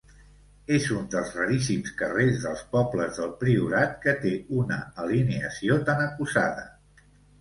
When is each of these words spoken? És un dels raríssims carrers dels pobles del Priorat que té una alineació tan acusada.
És 0.75 0.85
un 0.99 1.03
dels 1.15 1.33
raríssims 1.39 1.91
carrers 1.99 2.41
dels 2.45 2.63
pobles 2.73 3.19
del 3.21 3.35
Priorat 3.43 3.95
que 4.07 4.15
té 4.25 4.33
una 4.63 4.81
alineació 5.05 5.79
tan 5.91 6.03
acusada. 6.07 6.65